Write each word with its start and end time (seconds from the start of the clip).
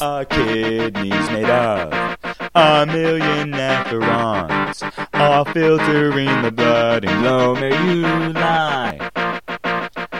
a 0.00 0.24
kidney's 0.28 1.30
made 1.30 1.50
of 1.50 1.92
a 2.54 2.86
million 2.86 3.50
nephrons, 3.50 4.82
all 5.14 5.44
filtering 5.46 6.42
the 6.42 6.52
blood 6.52 7.04
and 7.04 7.24
low 7.24 7.54
may 7.54 7.70
you 7.94 8.32
lie. 8.32 9.10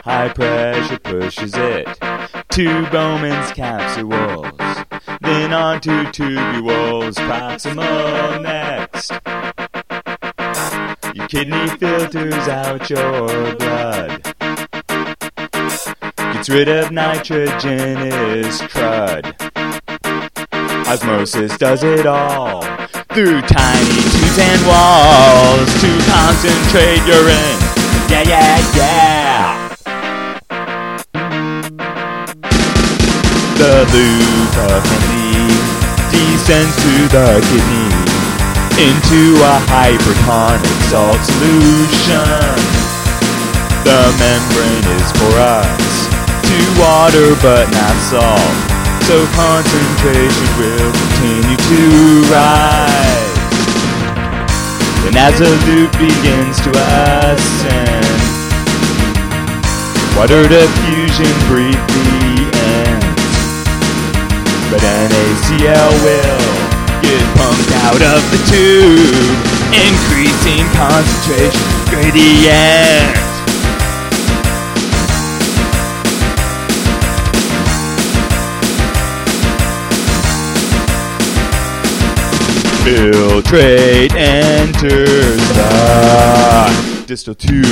High 0.05 0.29
pressure 0.31 0.99
pushes 0.99 1.55
it 1.55 1.87
to 2.51 2.87
Bowman's 2.91 3.53
capsules, 3.53 4.59
then 5.21 5.53
onto 5.53 6.05
tubules, 6.07 7.15
proximal 7.15 8.43
next. 8.43 9.13
Your 11.15 11.29
kidney 11.29 11.69
filters 11.79 12.49
out 12.49 12.91
your 12.91 13.55
blood. 13.57 14.23
Gets 16.17 16.49
rid 16.49 16.69
of 16.69 16.91
nitrogenous 16.91 18.61
crud. 18.63 19.48
Osmosis 20.89 21.55
does 21.59 21.83
it 21.83 22.07
all 22.07 22.63
through 23.13 23.43
tiny 23.43 24.01
tubes 24.09 24.39
and 24.41 24.61
walls 24.65 25.69
to 25.85 25.91
concentrate 26.09 27.05
urine. 27.05 27.61
Yeah, 28.09 28.25
yeah, 28.25 28.57
yeah. 28.73 29.69
The 33.61 33.85
loop 33.93 34.55
of 34.65 34.81
Henle 34.89 35.53
descends 36.09 36.75
to 36.81 36.95
the 37.13 37.37
kidney 37.53 37.93
into 38.81 39.37
a 39.45 39.61
hypertonic 39.69 40.79
salt 40.89 41.21
solution. 41.21 42.25
The 43.85 44.09
membrane 44.17 44.89
is 44.97 45.13
for 45.13 45.37
us 45.37 46.09
to 46.49 46.81
water 46.81 47.37
but 47.43 47.71
not 47.73 47.95
salt 48.09 48.68
so 49.07 49.27
concentration 49.35 50.49
will 50.59 50.93
continue 50.93 51.57
to 51.57 51.83
rise. 52.33 53.39
And 55.07 55.17
as 55.17 55.39
the 55.39 55.51
loop 55.67 55.93
begins 55.97 56.61
to 56.67 56.71
ascend, 56.71 58.21
water 60.17 60.43
diffusion 60.49 61.33
briefly 61.49 62.45
ends. 62.75 63.25
But 64.71 64.83
NaCl 64.83 65.91
will 66.05 66.49
get 67.01 67.23
pumped 67.37 67.73
out 67.89 68.03
of 68.03 68.21
the 68.33 68.41
tube, 68.51 69.39
increasing 69.73 70.67
concentration 70.77 71.63
gradient. 71.89 73.28
Filtrate 82.89 84.15
enters 84.15 85.37
the 85.53 87.05
distal 87.07 87.35
tubule. 87.35 87.69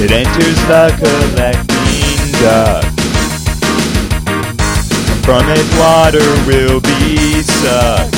It 0.00 0.10
enters 0.12 0.56
the 0.66 0.94
collecting 0.98 1.75
From 5.26 5.42
it 5.48 5.66
water 5.76 6.22
will 6.46 6.80
be 6.80 7.42
sucked. 7.42 8.14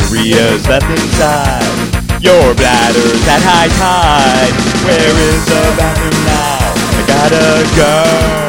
Urea's 0.00 0.66
left 0.66 0.88
inside. 0.88 2.22
Your 2.22 2.54
bladder's 2.54 3.28
at 3.28 3.42
high 3.44 3.68
tide. 3.76 4.54
Where 4.86 5.14
is 5.28 5.44
the 5.44 5.74
bathroom 5.76 6.24
now? 6.24 6.72
I 6.96 7.04
gotta 7.06 7.76
go. 7.76 8.41